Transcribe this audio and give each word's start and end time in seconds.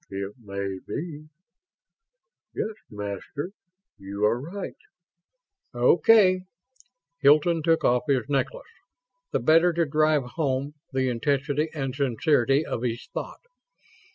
"It 0.09 0.33
may 0.39 0.79
be.... 0.87 1.27
Yes, 2.55 2.73
Master, 2.89 3.51
you 3.99 4.25
are 4.25 4.41
right." 4.41 4.73
"Okay." 5.75 6.41
Hilton 7.19 7.61
took 7.61 7.83
off 7.83 8.05
his 8.07 8.27
necklace, 8.27 8.65
the 9.29 9.39
better 9.39 9.71
to 9.73 9.85
drive 9.85 10.23
home 10.23 10.73
the 10.91 11.07
intensity 11.07 11.69
and 11.75 11.93
sincerity 11.95 12.65
of 12.65 12.81
his 12.81 13.07
thought. 13.13 13.41